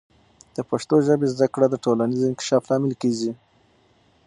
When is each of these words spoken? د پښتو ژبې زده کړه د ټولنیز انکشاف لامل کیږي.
د 0.55 0.57
پښتو 0.69 0.95
ژبې 1.07 1.27
زده 1.33 1.47
کړه 1.53 1.67
د 1.69 1.75
ټولنیز 1.85 2.21
انکشاف 2.25 2.63
لامل 2.69 2.93
کیږي. 3.01 3.31